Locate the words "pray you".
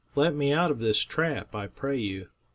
1.67-2.29